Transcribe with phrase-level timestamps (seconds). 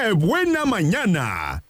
[0.00, 1.64] ¡Qué buena mañana!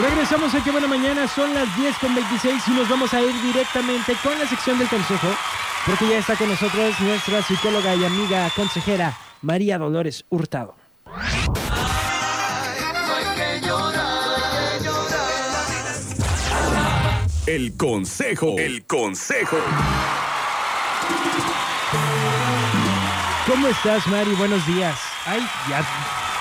[0.00, 4.16] Regresamos a Buena Mañana, son las 10 con 26 y nos vamos a ir directamente
[4.20, 5.28] con la sección del consejo,
[5.86, 10.74] porque ya está con nosotros nuestra psicóloga y amiga consejera, María Dolores Hurtado.
[17.46, 18.56] El consejo.
[18.58, 19.56] El consejo.
[23.46, 24.34] ¿Cómo estás, Mari?
[24.34, 24.98] Buenos días.
[25.24, 25.86] Ay, ya.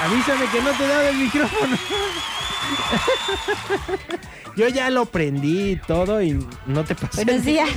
[0.03, 1.77] Avísame que no te he dado el micrófono.
[4.55, 7.23] Yo ya lo prendí y todo y no te pasé.
[7.23, 7.69] Buenos días.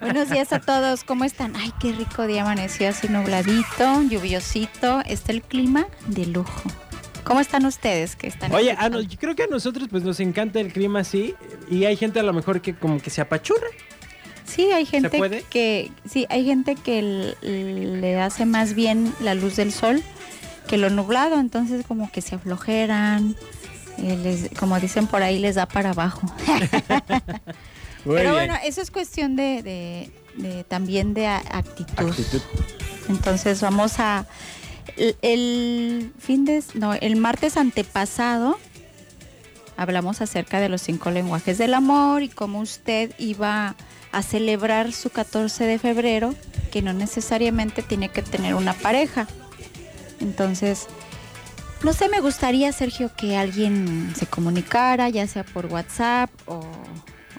[0.00, 1.04] Buenos días a todos.
[1.04, 1.54] ¿Cómo están?
[1.56, 5.00] Ay, qué rico día amaneció así nubladito, lluviosito.
[5.06, 6.62] Está el clima de lujo.
[7.24, 10.18] ¿Cómo están ustedes que están Oye, a nos- yo creo que a nosotros pues nos
[10.20, 11.34] encanta el clima así
[11.70, 13.66] y hay gente a lo mejor que como que se apachurra.
[14.44, 15.42] Sí, hay gente puede?
[15.48, 20.02] que sí, hay gente que le hace más bien la luz del sol
[20.66, 23.36] que lo nublado, entonces como que se aflojeran,
[23.98, 26.22] eh, les- como dicen por ahí les da para abajo.
[28.04, 28.46] Muy Pero bien.
[28.48, 32.08] bueno, eso es cuestión de, de- de- también de actitud.
[32.10, 32.40] Actitud.
[33.08, 34.26] Entonces vamos a
[34.96, 38.58] el, el fin de no, el martes antepasado
[39.76, 43.74] hablamos acerca de los cinco lenguajes del amor y cómo usted iba
[44.12, 46.34] a celebrar su 14 de febrero,
[46.70, 49.26] que no necesariamente tiene que tener una pareja.
[50.20, 50.86] Entonces,
[51.82, 56.60] no sé, me gustaría, Sergio, que alguien se comunicara, ya sea por WhatsApp o,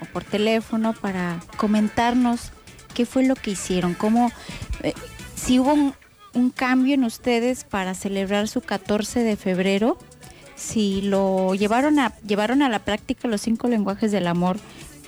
[0.00, 2.52] o por teléfono, para comentarnos
[2.94, 4.30] qué fue lo que hicieron, cómo,
[4.82, 4.94] eh,
[5.34, 5.94] si hubo un,
[6.34, 9.98] un cambio en ustedes para celebrar su 14 de febrero,
[10.56, 14.58] si lo llevaron a, llevaron a la práctica los cinco lenguajes del amor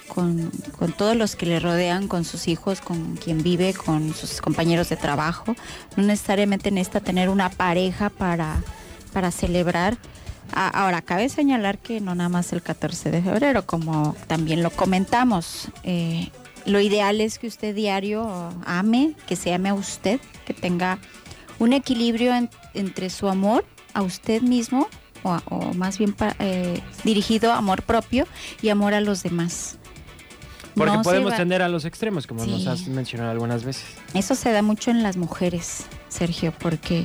[0.08, 4.40] con, con todos los que le rodean, con sus hijos, con quien vive, con sus
[4.40, 5.54] compañeros de trabajo.
[5.96, 8.62] No necesariamente necesita tener una pareja para,
[9.12, 9.98] para celebrar.
[10.52, 14.70] A- Ahora, cabe señalar que no nada más el 14 de febrero, como también lo
[14.70, 15.68] comentamos.
[15.82, 16.30] eh,
[16.64, 18.28] lo ideal es que usted diario
[18.64, 20.98] ame, que se ame a usted, que tenga
[21.60, 23.64] un equilibrio en- entre su amor
[23.94, 24.88] a usted mismo,
[25.22, 28.26] o, o más bien pa- eh, dirigido a amor propio
[28.62, 29.78] y amor a los demás.
[30.74, 33.84] Porque No podemos va- tender a los extremos, como nos has mencionado algunas veces.
[34.12, 37.04] Eso se da mucho en las mujeres, Sergio, porque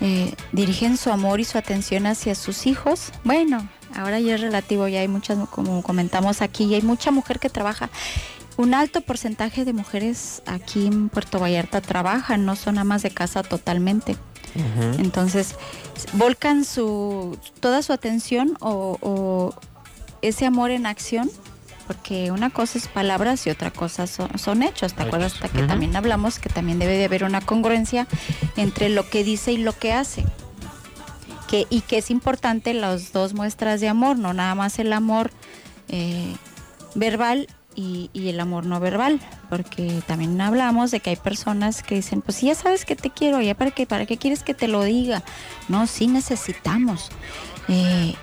[0.00, 3.12] eh, dirigen su amor y su atención hacia sus hijos.
[3.24, 7.38] Bueno, ahora ya es relativo, ya hay muchas, como comentamos aquí, ya hay mucha mujer
[7.38, 7.90] que trabaja.
[8.56, 13.42] Un alto porcentaje de mujeres aquí en Puerto Vallarta trabajan, no son amas de casa
[13.42, 14.16] totalmente.
[14.98, 15.56] Entonces,
[16.12, 19.52] volcan su toda su atención o, o
[20.22, 21.28] ese amor en acción,
[21.86, 24.94] porque una cosa es palabras y otra cosa son, son hechos.
[24.94, 28.06] ¿Te acuerdas hasta que también hablamos que también debe de haber una congruencia
[28.56, 30.24] entre lo que dice y lo que hace?
[31.48, 35.30] Que, y que es importante las dos muestras de amor, no nada más el amor
[35.88, 36.34] eh,
[36.94, 41.96] verbal y, y el amor no verbal, porque también hablamos de que hay personas que
[41.96, 44.68] dicen, pues ya sabes que te quiero, ya para qué, para qué quieres que te
[44.68, 45.22] lo diga.
[45.68, 47.10] No, sí necesitamos.
[47.68, 48.14] Eh,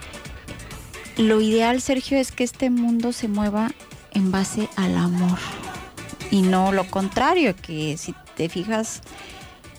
[1.21, 3.71] lo ideal, Sergio, es que este mundo se mueva
[4.13, 5.37] en base al amor
[6.31, 9.01] y no lo contrario, que si te fijas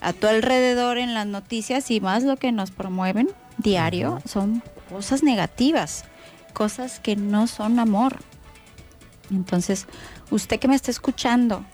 [0.01, 5.23] a tu alrededor en las noticias y más lo que nos promueven diario son cosas
[5.23, 6.05] negativas,
[6.53, 8.19] cosas que no son amor.
[9.31, 9.87] Entonces,
[10.31, 11.65] usted que me está escuchando,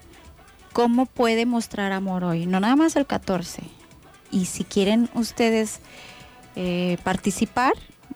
[0.72, 2.46] ¿cómo puede mostrar amor hoy?
[2.46, 3.62] No nada más el 14.
[4.30, 5.80] Y si quieren ustedes
[6.54, 7.72] eh, participar,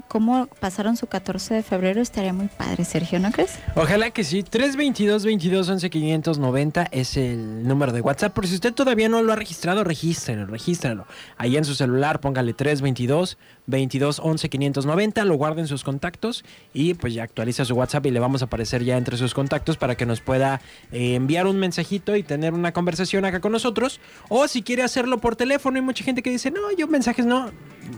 [0.08, 2.00] ¿cómo pasaron su 14 de febrero?
[2.00, 3.58] Estaría muy padre, Sergio, ¿no crees?
[3.74, 4.42] Ojalá que sí.
[4.42, 8.32] 322 22 11 590 es el número de WhatsApp.
[8.32, 11.06] Por si usted todavía no lo ha registrado, regístrelo, regístrelo.
[11.38, 16.44] Ahí en su celular póngale 322 22 11 590, lo guarden sus contactos
[16.74, 19.76] y pues ya actualiza su WhatsApp y le vamos a aparecer ya entre sus contactos
[19.76, 24.00] para que nos pueda eh, enviar un mensajito y tener una conversación acá con nosotros.
[24.28, 27.50] O si quiere hacerlo por teléfono, hay mucha gente que dice, no, yo mensajes no.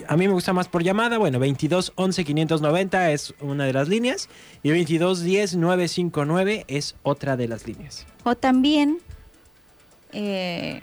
[0.09, 1.19] A mí me gusta más por llamada.
[1.19, 4.29] Bueno, 22 11 590 es una de las líneas
[4.63, 8.07] y 22 10 959 es otra de las líneas.
[8.25, 8.99] O también
[10.13, 10.83] eh,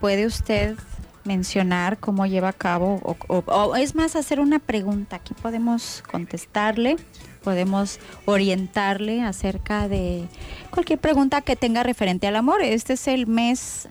[0.00, 0.76] puede usted
[1.24, 5.16] mencionar cómo lleva a cabo, o, o- o es más, hacer una pregunta.
[5.16, 6.96] Aquí podemos contestarle,
[7.42, 10.28] podemos orientarle acerca de
[10.70, 12.62] cualquier pregunta que tenga referente al amor.
[12.62, 13.88] Este es el mes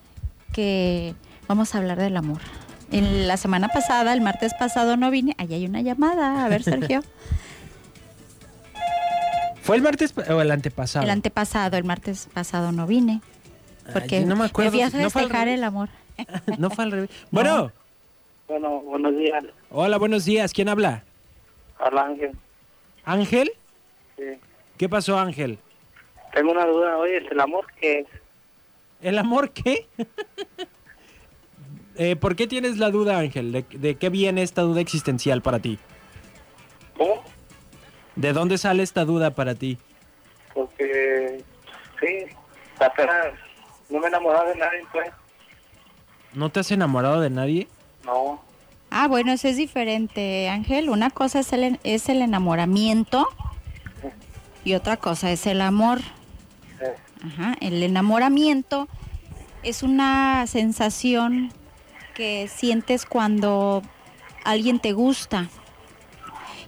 [0.54, 1.14] que
[1.48, 2.40] vamos a hablar del amor.
[2.92, 5.36] En la semana pasada, el martes pasado no vine.
[5.38, 6.46] Ahí hay una llamada.
[6.46, 7.02] A ver, Sergio.
[9.62, 11.04] ¿Fue el martes o el antepasado?
[11.04, 13.22] el antepasado, el martes pasado no vine.
[13.92, 15.58] Porque Ay, no me acuerdo ¿no al festejar revés?
[15.58, 15.90] el amor.
[16.60, 17.10] no fue al revés.
[17.32, 17.72] Bueno,
[18.48, 20.54] Bueno, buenos días, hola, buenos días.
[20.54, 21.04] ¿Quién habla?
[21.80, 22.32] al Ángel.
[23.04, 23.52] ¿Ángel?
[24.18, 24.24] Sí.
[24.78, 25.58] ¿Qué pasó, Ángel?
[26.34, 28.08] Tengo una duda, oye, ¿es el amor que es?
[29.02, 29.88] ¿El amor qué?
[31.98, 33.52] Eh, ¿Por qué tienes la duda, Ángel?
[33.52, 35.80] ¿De, de qué viene esta duda existencial para ti?
[36.98, 37.24] ¿Cómo?
[38.16, 39.78] ¿De dónde sale esta duda para ti?
[40.54, 41.44] Porque,
[42.00, 42.26] sí,
[42.80, 43.28] apenas
[43.90, 45.10] no me he enamorado de nadie, pues.
[46.34, 47.68] ¿No te has enamorado de nadie?
[48.06, 48.42] No,
[48.98, 50.90] Ah, bueno, eso es diferente, Ángel.
[50.90, 53.28] Una cosa es el, es el enamoramiento
[54.64, 56.00] y otra cosa es el amor.
[57.26, 58.88] Ajá, el enamoramiento
[59.64, 61.52] es una sensación
[62.16, 63.84] que sientes cuando
[64.44, 65.50] alguien te gusta.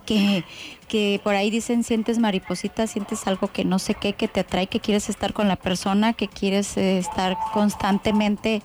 [0.06, 0.44] Que,
[0.88, 4.68] que por ahí dicen sientes maripositas, sientes algo que no sé qué, que te atrae,
[4.68, 8.62] que quieres estar con la persona, que quieres eh, estar constantemente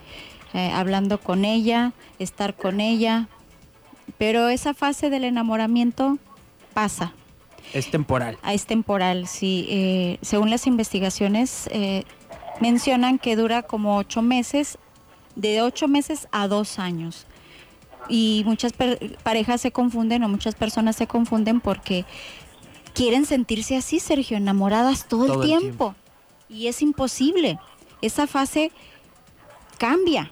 [0.55, 3.28] eh, hablando con ella, estar con ella.
[4.19, 6.19] Pero esa fase del enamoramiento
[6.75, 7.12] pasa.
[7.73, 8.38] Es temporal.
[8.43, 9.67] Ah, Es temporal, sí.
[9.69, 11.69] Eh, según las investigaciones,
[12.61, 14.78] mencionan que dura como ocho meses,
[15.37, 17.26] de ocho meses a dos años.
[18.08, 18.73] Y muchas
[19.23, 22.05] parejas se confunden o muchas personas se confunden porque
[22.94, 25.94] quieren sentirse así, Sergio, enamoradas todo, Todo el el tiempo.
[26.49, 27.58] Y es imposible.
[28.02, 28.73] Esa fase
[29.79, 30.31] cambia.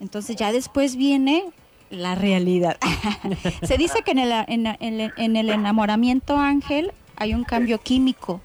[0.00, 1.44] Entonces ya después viene
[1.90, 2.78] la realidad.
[3.62, 8.40] Se dice que en el, en, en- en el enamoramiento, Ángel, hay un cambio químico,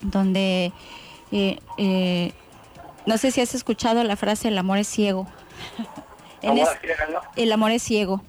[0.00, 0.72] donde,
[1.30, 2.32] eh, eh,
[3.06, 5.26] no sé si has escuchado la frase, el amor es ciego.
[7.36, 8.22] El amor es ciego.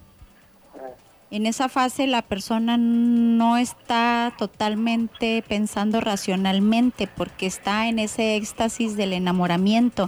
[1.30, 8.96] En esa fase la persona no está totalmente pensando racionalmente porque está en ese éxtasis
[8.96, 10.08] del enamoramiento.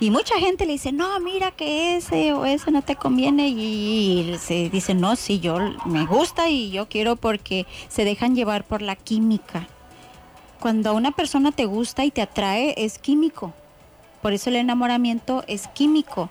[0.00, 3.48] Y mucha gente le dice, no, mira que ese o ese no te conviene.
[3.48, 8.62] Y se dice, no, sí, yo me gusta y yo quiero porque se dejan llevar
[8.62, 9.66] por la química.
[10.60, 13.52] Cuando a una persona te gusta y te atrae, es químico.
[14.22, 16.30] Por eso el enamoramiento es químico.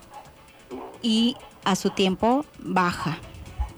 [1.02, 3.18] Y a su tiempo baja.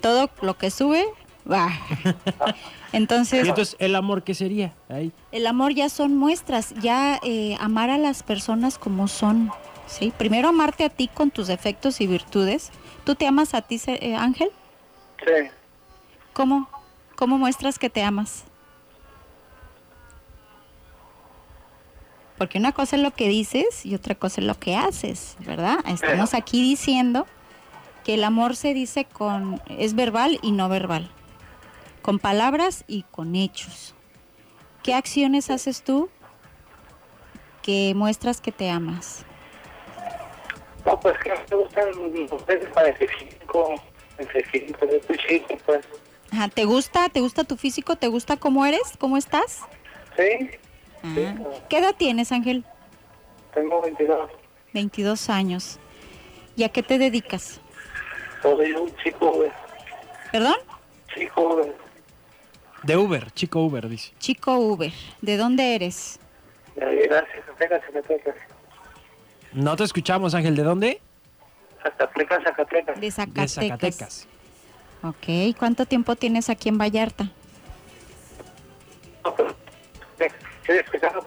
[0.00, 1.04] Todo lo que sube,
[1.44, 2.14] baja.
[2.92, 4.72] Entonces, ¿Y entonces el amor qué sería?
[4.88, 5.12] Ahí.
[5.30, 9.52] el amor ya son muestras, ya eh, amar a las personas como son,
[9.86, 10.12] ¿sí?
[10.16, 12.72] Primero amarte a ti con tus defectos y virtudes.
[13.04, 14.50] ¿Tú te amas a ti, eh, Ángel?
[15.20, 15.50] Sí,
[16.32, 16.68] ¿Cómo?
[17.14, 18.44] ¿Cómo muestras que te amas?
[22.40, 25.76] Porque una cosa es lo que dices y otra cosa es lo que haces, ¿verdad?
[25.86, 27.26] Estamos aquí diciendo
[28.02, 31.10] que el amor se dice con es verbal y no verbal,
[32.00, 33.94] con palabras y con hechos.
[34.82, 36.08] ¿Qué acciones haces tú
[37.60, 39.26] que muestras que te amas?
[40.86, 41.90] no, pues que me gustan
[42.30, 43.74] los peces para físico,
[44.16, 45.86] el físico, yo estoy chico, pues.
[46.32, 47.10] Ajá, ¿Te gusta?
[47.10, 47.96] ¿Te gusta tu físico?
[47.96, 48.94] ¿Te gusta cómo eres?
[48.98, 49.60] ¿Cómo estás?
[50.16, 50.48] Sí,
[51.02, 51.34] Ah.
[51.68, 52.64] ¿Qué edad tienes, Ángel?
[53.54, 54.30] tengo 22,
[54.72, 55.78] 22 años.
[56.56, 57.60] ¿Y a qué te dedicas?
[58.42, 59.50] soy un chico, güey,
[60.32, 60.54] ¿Perdón?
[61.14, 61.72] chico, güey,
[62.84, 64.12] De Uber, chico Uber, dice.
[64.18, 64.92] Chico Uber.
[65.20, 66.18] ¿De dónde eres?
[66.76, 68.34] de gracias, Zacatecas,
[69.52, 70.54] No te escuchamos, Ángel.
[70.56, 71.00] ¿De dónde?
[71.82, 73.00] Zacatecas, Zacatecas.
[73.00, 73.54] De Zacatecas.
[73.56, 74.28] De Zacatecas.
[75.02, 75.56] Ok.
[75.58, 77.30] ¿Cuánto tiempo tienes aquí en Vallarta?
[80.70, 81.20] ¿Qué- ¿Quieres explicar?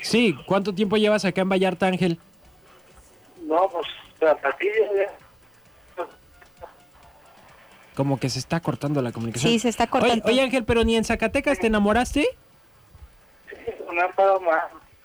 [0.00, 2.18] Sí, ¿cuánto tiempo llevas acá en Vallarta, Ángel?
[3.42, 3.86] No, pues,
[4.30, 5.08] a partir de...
[7.94, 9.50] Como que se está cortando la comunicación.
[9.50, 10.24] Sí, se está Oye, cortando.
[10.26, 12.26] oye, Ángel, pero ni en Zacatecas te enamoraste.
[13.48, 13.56] Sí,
[13.88, 14.14] más,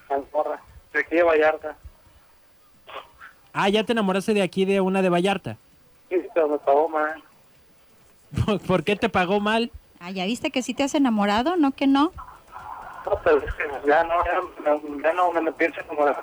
[0.09, 0.61] más morra,
[0.93, 1.77] de aquí de Vallarta.
[3.53, 5.57] Ah, ya te enamoraste de aquí, de una de Vallarta.
[6.09, 7.13] Sí, pero me pagó más.
[8.45, 9.71] ¿Por- ¿Por qué te pagó mal?
[9.99, 11.55] Ah, ¿ya viste que sí te has enamorado?
[11.55, 12.11] ¿No que no?
[13.05, 16.15] No, pero es que ya no, ya, no- ya no me lo pienso como la.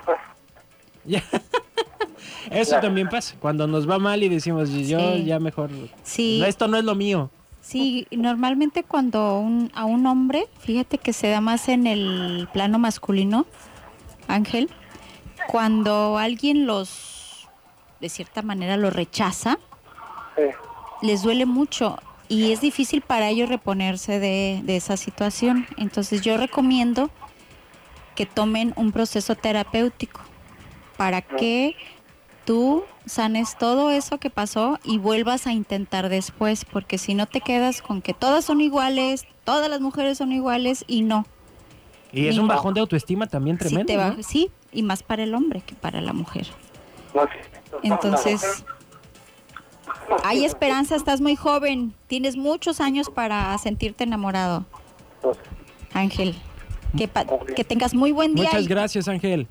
[1.05, 1.23] Ya.
[2.51, 3.35] Eso también pasa.
[3.41, 5.25] Cuando nos va mal y decimos, yo Sí.
[5.25, 5.71] ya mejor.
[6.03, 6.43] Sí.
[6.45, 7.31] Esto no es lo mío.
[7.61, 12.79] Sí, normalmente cuando un- a un hombre, fíjate que se da más en el plano
[12.79, 13.47] masculino,
[14.27, 14.71] Ángel,
[15.49, 17.49] cuando alguien los,
[18.01, 19.59] de cierta manera, los rechaza,
[20.37, 20.43] Sí.
[21.03, 25.67] les duele mucho y es difícil para ellos reponerse de, de esa situación.
[25.77, 27.11] Entonces yo recomiendo
[28.15, 30.21] que tomen un proceso terapéutico
[30.97, 31.77] para que
[32.45, 37.41] tú sanes todo eso que pasó y vuelvas a intentar después, porque si no te
[37.41, 41.25] quedas con que todas son iguales, todas las mujeres son iguales y no.
[42.13, 42.41] Y es Sí.
[42.41, 43.93] un bajón de autoestima también Sí, tremendo.
[43.93, 44.23] te ¿no?
[44.23, 46.47] sí, y más para el hombre que para la mujer.
[47.83, 48.65] Entonces,
[50.25, 54.65] hay esperanza, estás muy joven, tienes muchos años para sentirte enamorado,
[55.93, 56.35] Ángel.
[56.97, 58.45] Que, pa- que tengas muy buen día.
[58.47, 59.47] Muchas y gracias, Ángel.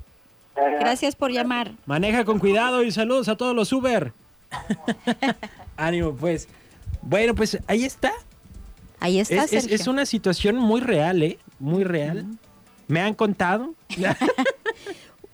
[0.80, 1.72] gracias por llamar.
[1.86, 4.12] Maneja con cuidado y saludos a todos los Uber.
[5.76, 6.48] Ánimo, pues.
[7.02, 8.12] Bueno, pues ahí está.
[9.00, 9.74] Ahí está, Es, Sergio.
[9.76, 11.38] es una situación muy real, ¿eh?
[11.60, 12.26] Muy real.
[12.88, 13.74] Me han contado.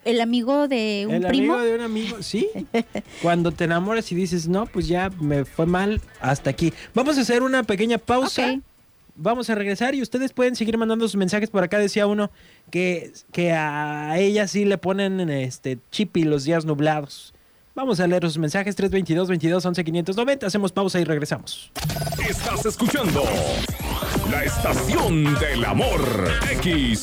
[0.04, 1.54] El amigo de un El primo.
[1.54, 2.48] amigo de un amigo, sí.
[3.22, 6.72] Cuando te enamoras y dices, no, pues ya me fue mal hasta aquí.
[6.94, 8.60] Vamos a hacer una pequeña pausa.
[9.16, 11.78] Vamos a regresar y ustedes pueden seguir mandando sus mensajes por acá.
[11.78, 12.30] Decía uno
[12.70, 17.32] que, que a ella sí le ponen este chipi los días nublados.
[17.76, 20.46] Vamos a leer sus mensajes 322 22 11 590.
[20.46, 21.70] Hacemos pausa y regresamos.
[22.28, 23.22] Estás escuchando
[24.34, 26.02] la estación del amor.
[26.60, 26.98] XHCJU.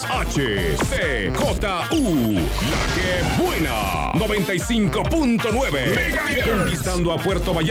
[2.69, 4.11] La que buena.
[4.15, 6.43] 95.9.
[6.43, 7.61] Conquistando a Puerto Vallarta.